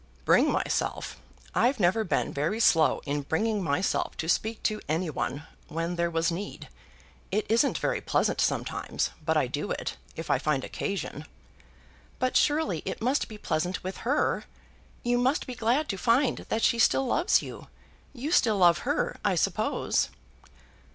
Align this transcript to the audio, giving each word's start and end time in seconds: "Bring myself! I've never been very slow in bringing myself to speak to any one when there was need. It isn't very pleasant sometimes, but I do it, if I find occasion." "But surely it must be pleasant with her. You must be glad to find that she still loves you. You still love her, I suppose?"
"Bring 0.25 0.51
myself! 0.51 1.17
I've 1.53 1.79
never 1.79 2.03
been 2.03 2.33
very 2.33 2.59
slow 2.59 3.03
in 3.05 3.21
bringing 3.21 3.61
myself 3.63 4.17
to 4.17 4.27
speak 4.27 4.63
to 4.63 4.81
any 4.89 5.11
one 5.11 5.45
when 5.67 5.95
there 5.95 6.09
was 6.09 6.31
need. 6.31 6.69
It 7.29 7.45
isn't 7.49 7.77
very 7.77 8.01
pleasant 8.01 8.41
sometimes, 8.41 9.11
but 9.23 9.37
I 9.37 9.45
do 9.45 9.69
it, 9.69 9.97
if 10.15 10.31
I 10.31 10.39
find 10.39 10.63
occasion." 10.63 11.25
"But 12.17 12.35
surely 12.35 12.81
it 12.83 12.99
must 12.99 13.27
be 13.27 13.37
pleasant 13.37 13.83
with 13.83 13.97
her. 13.97 14.45
You 15.03 15.19
must 15.19 15.45
be 15.45 15.53
glad 15.53 15.87
to 15.89 15.99
find 15.99 16.47
that 16.49 16.63
she 16.63 16.79
still 16.79 17.05
loves 17.05 17.43
you. 17.43 17.67
You 18.11 18.31
still 18.31 18.57
love 18.57 18.79
her, 18.79 19.17
I 19.23 19.35
suppose?" 19.35 20.09